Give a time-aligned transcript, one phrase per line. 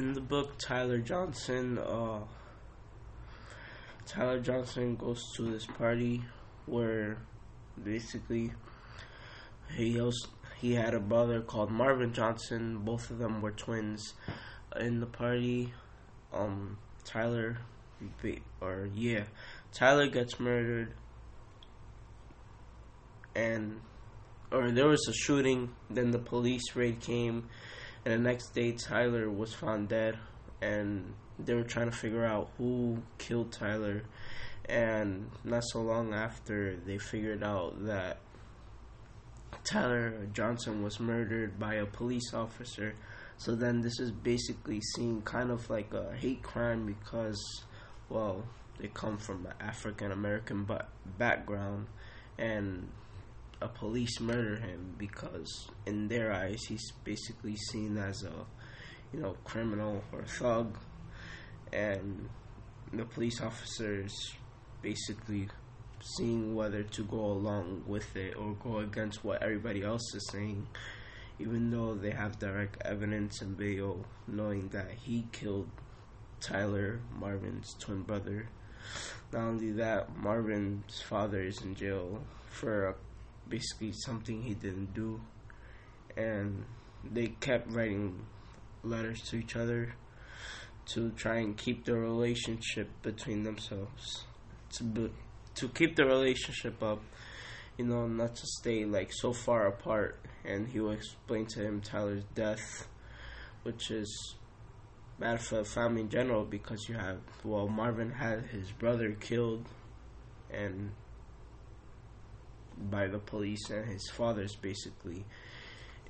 [0.00, 2.20] in the book, Tyler Johnson, uh,
[4.06, 6.24] Tyler Johnson goes to this party
[6.64, 7.18] where
[7.84, 8.50] basically
[9.76, 10.00] he
[10.58, 12.78] he had a brother called Marvin Johnson.
[12.78, 14.14] Both of them were twins.
[14.74, 15.74] In the party,
[16.32, 17.58] um, Tyler,
[18.62, 19.24] or yeah,
[19.70, 20.94] Tyler gets murdered,
[23.34, 23.82] and
[24.50, 25.74] or there was a shooting.
[25.90, 27.50] Then the police raid came,
[28.04, 30.18] and the next day Tyler was found dead,
[30.60, 34.02] and they were trying to figure out who killed Tyler.
[34.68, 38.18] And not so long after, they figured out that
[39.64, 42.94] Tyler Johnson was murdered by a police officer.
[43.36, 47.42] So then this is basically seen kind of like a hate crime because,
[48.08, 48.44] well,
[48.78, 50.68] they come from an African American
[51.18, 51.86] background,
[52.38, 52.88] and
[53.60, 58.32] a police murder him because in their eyes he's basically seen as a,
[59.12, 60.78] you know, criminal or thug,
[61.72, 62.28] and
[62.92, 64.12] the police officers
[64.82, 65.48] basically
[66.16, 70.66] seeing whether to go along with it or go against what everybody else is saying,
[71.38, 75.68] even though they have direct evidence and video knowing that he killed
[76.40, 78.48] Tyler, Marvin's twin brother.
[79.32, 82.96] Not only that, Marvin's father is in jail for
[83.48, 85.20] basically something he didn't do,
[86.16, 86.64] and
[87.12, 88.26] they kept writing
[88.82, 89.94] letters to each other
[90.86, 94.24] to try and keep the relationship between themselves.
[94.74, 95.10] To
[95.56, 97.02] to keep the relationship up,
[97.76, 100.18] you know, not to stay like so far apart.
[100.44, 102.88] And he will explain to him Tyler's death,
[103.62, 104.36] which is
[105.18, 109.68] bad for the family in general because you have well Marvin had his brother killed,
[110.50, 110.92] and
[112.90, 115.24] by the police, and his father's basically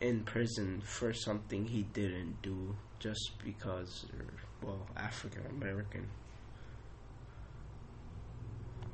[0.01, 4.07] in prison for something he didn't do just because,
[4.63, 6.09] well, African American.